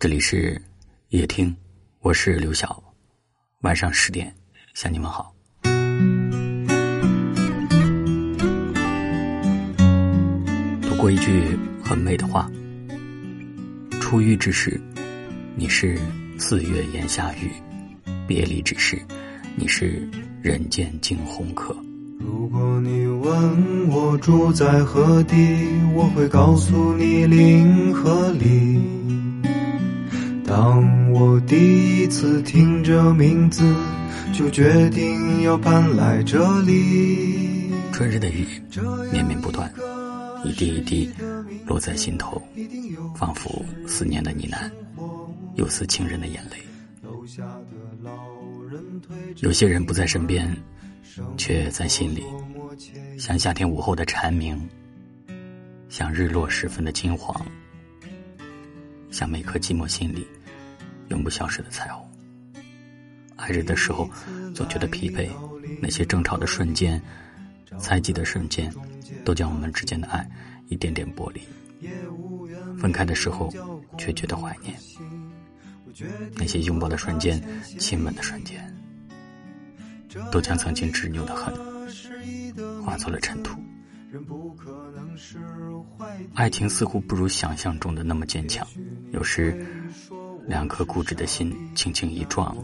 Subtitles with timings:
[0.00, 0.56] 这里是
[1.08, 1.52] 夜听，
[2.02, 2.80] 我是刘晓。
[3.62, 4.32] 晚上十点
[4.72, 5.34] 向你们好。
[10.82, 12.48] 读过一句很美的话：
[14.00, 14.80] 初遇之时，
[15.56, 15.98] 你是
[16.38, 17.48] 四月炎夏雨；
[18.24, 18.96] 别离之时，
[19.56, 20.08] 你是
[20.40, 21.76] 人间惊鸿客。
[22.20, 25.36] 如果你问我住在何地，
[25.92, 28.97] 我会告诉你零和里。
[30.48, 33.62] 当我第一次听这名字，
[34.32, 37.70] 就决定要搬来这里。
[37.92, 38.46] 春日的雨
[39.12, 39.70] 绵绵不断，
[40.44, 41.10] 一滴一滴
[41.66, 42.42] 落在心头，
[43.14, 44.70] 仿佛思念的呢喃，
[45.56, 46.56] 又似情人的眼泪。
[49.40, 50.50] 有些人不在身边，
[51.36, 52.24] 却在心里，
[53.18, 54.58] 像夏天午后的蝉鸣，
[55.90, 57.44] 像日落时分的金黄，
[59.10, 60.26] 像每颗寂寞心里。
[61.08, 62.06] 永不消失的彩虹。
[63.36, 64.10] 爱着的时候，
[64.54, 65.28] 总觉得疲惫；
[65.80, 67.00] 那些争吵的瞬间、
[67.78, 68.72] 猜忌的瞬间，
[69.24, 70.28] 都将我们之间的爱
[70.68, 71.40] 一点点剥离。
[72.76, 73.48] 分开的时候，
[73.96, 74.74] 却觉得怀念
[76.34, 77.40] 那些拥抱的瞬间、
[77.78, 78.76] 亲吻的瞬间，
[80.32, 81.54] 都将曾经执拗的恨
[82.82, 83.56] 化作了尘土。
[86.34, 88.66] 爱情似乎不如想象中的那么坚强，
[89.12, 89.64] 有时。
[90.48, 92.56] 两颗固执的心轻轻一撞，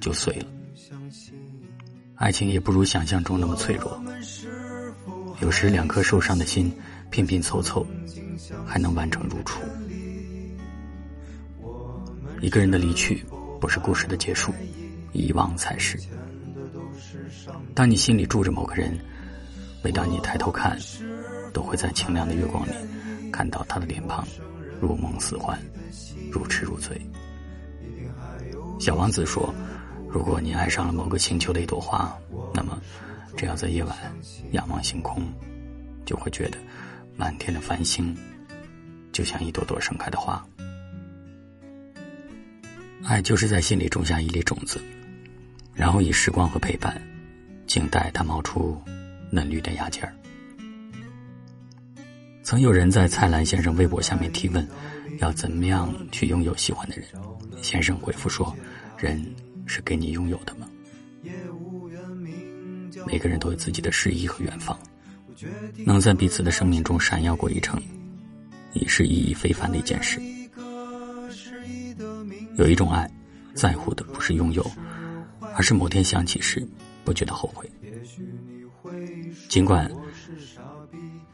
[0.00, 0.46] 就碎了。
[2.16, 4.02] 爱情也不如想象中那么脆弱。
[5.40, 6.72] 有时两颗受伤的心
[7.10, 7.86] 拼拼凑凑，
[8.66, 9.60] 还能完整如初。
[12.40, 13.24] 一个人的离去，
[13.60, 14.52] 不是故事的结束，
[15.12, 15.96] 遗忘才是。
[17.74, 18.98] 当你心里住着某个人，
[19.84, 20.76] 每当你抬头看，
[21.52, 22.72] 都会在清亮的月光里
[23.32, 24.26] 看到他的脸庞，
[24.80, 25.56] 如梦似幻。
[26.34, 27.00] 如痴如醉。
[28.80, 29.54] 小王子说
[30.10, 32.12] ：“如果你爱上了某个星球的一朵花，
[32.52, 32.76] 那么，
[33.36, 33.96] 只要在夜晚
[34.50, 35.22] 仰望星空，
[36.04, 36.58] 就会觉得
[37.16, 38.14] 满天的繁星
[39.12, 40.44] 就像一朵朵盛开的花。
[43.04, 44.82] 爱就是在心里种下一粒种子，
[45.72, 47.00] 然后以时光和陪伴，
[47.66, 48.76] 静待它冒出
[49.30, 50.12] 嫩绿的芽尖儿。”
[52.42, 54.66] 曾有人在蔡澜先生微博下面提问。
[55.18, 57.06] 要怎么样去拥有喜欢的人？
[57.62, 58.54] 先生回复说
[58.98, 59.24] ：“人
[59.66, 60.68] 是给你拥有的吗？
[63.06, 64.78] 每个人都有自己的诗意和远方，
[65.84, 67.80] 能在彼此的生命中闪耀过一程，
[68.72, 70.20] 已是意义非凡的一件事。
[72.56, 73.10] 有一种爱，
[73.54, 74.64] 在乎的不是拥有，
[75.54, 76.66] 而是某天想起时
[77.04, 77.70] 不觉得后悔。
[79.48, 79.90] 尽管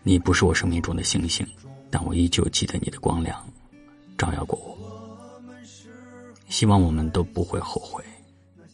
[0.02, 1.46] 你不是我生命中的星星，
[1.90, 3.44] 但我依旧记得你的光亮。”
[4.20, 4.76] 照耀过我，
[6.50, 8.04] 希望我们都不会后悔，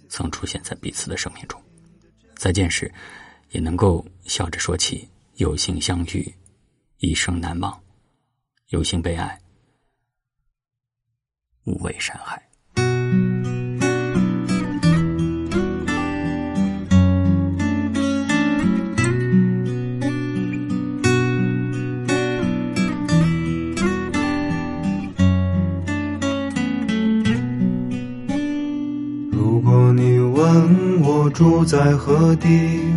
[0.09, 1.63] 曾出现在彼此的生命中。
[2.35, 2.93] 再见时，
[3.51, 6.35] 也能够笑着说起有幸相遇，
[6.99, 7.81] 一生难忘；
[8.71, 9.41] 有幸被爱，
[11.63, 12.46] 无畏山海。
[31.37, 32.49] 住在何地，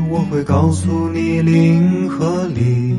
[0.09, 2.95] 我会告诉你零和里。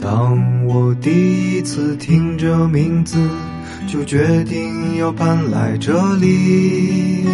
[0.00, 3.16] 当我第一次听这名字，
[3.86, 7.24] 就决定要搬来这里。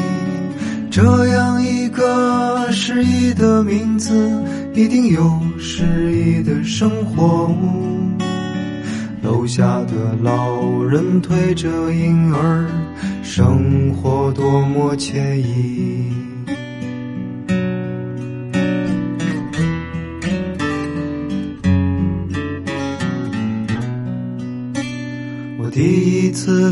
[0.91, 4.31] 这样一个诗意的名字，
[4.75, 7.51] 一定有诗意的生活。
[9.23, 12.69] 楼下的老人推着婴儿。
[13.23, 16.05] 生活多么惬意！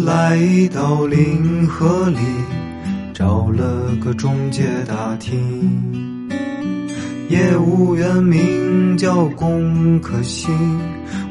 [0.05, 0.37] 来
[0.75, 2.19] 到临河里，
[3.15, 6.29] 找了个中介打听，
[7.29, 10.53] 业务员名叫龚可欣，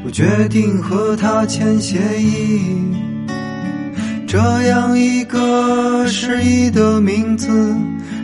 [0.04, 2.62] 我决定和他签协议。
[4.26, 7.48] 这样一个诗意的名字，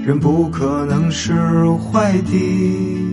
[0.03, 1.35] 人不可能是
[1.73, 3.08] 坏的。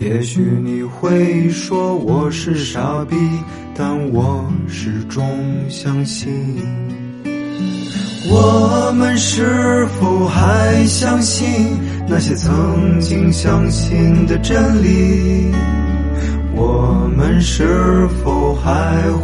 [0.00, 3.16] 也许你会说我是傻逼，
[3.74, 5.24] 但我始终
[5.68, 6.32] 相信。
[8.26, 11.46] 我们是否还相信
[12.08, 15.52] 那些曾经相信的真理？
[16.54, 18.72] 我们是否还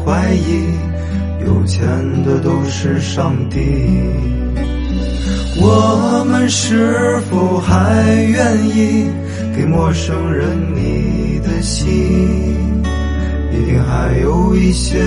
[0.05, 0.65] 怀疑？
[1.47, 1.83] 有钱
[2.25, 3.59] 的都是上帝。
[5.63, 9.11] 我们是否还愿意
[9.61, 11.93] 给陌生人你的心？
[13.53, 14.99] 一定还有一些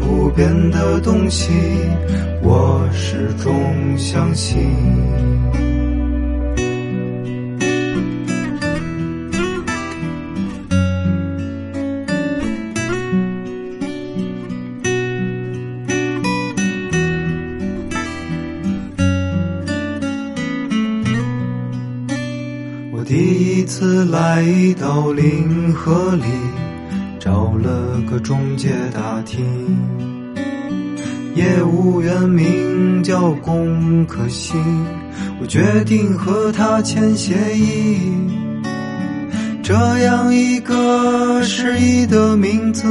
[0.00, 1.52] 不变的东西，
[2.42, 4.58] 我始终相信。
[23.74, 24.44] 次来
[24.78, 26.24] 到临河里，
[27.18, 29.42] 找了个中介打听，
[31.34, 34.62] 业务员名叫龚可欣，
[35.40, 37.96] 我决定和他签协议。
[39.62, 42.86] 这样一个失意的名字，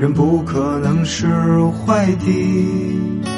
[0.00, 1.26] 人不可能是
[1.84, 3.35] 坏的。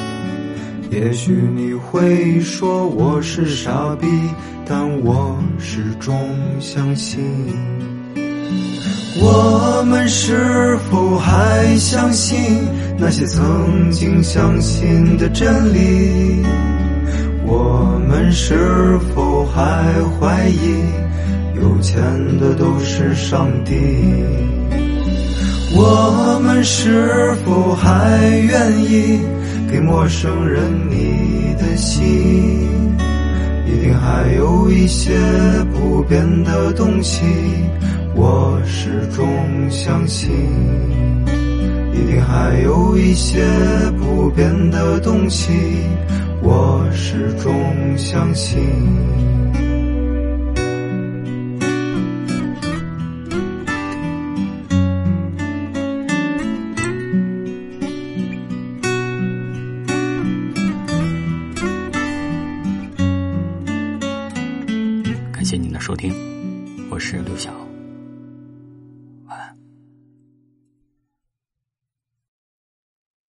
[0.91, 4.07] 也许你会说我是傻逼，
[4.65, 6.17] 但我始终
[6.59, 7.23] 相信。
[9.21, 12.37] 我们是否还相信
[12.97, 16.43] 那些曾经相信的真理？
[17.45, 19.61] 我们是否还
[20.19, 20.83] 怀疑
[21.61, 22.01] 有钱
[22.39, 23.75] 的都是上帝？
[25.75, 29.19] 我们是否还愿意？
[29.71, 32.03] 给陌生人你的心，
[33.67, 35.11] 一定还有一些
[35.71, 37.23] 不变的东西，
[38.15, 39.25] 我始终
[39.69, 40.31] 相信。
[41.93, 43.45] 一定还有一些
[43.99, 45.53] 不变的东西，
[46.41, 47.53] 我始终
[47.95, 48.59] 相信。
[65.89, 66.13] 收听，
[66.91, 67.68] 我是刘晓。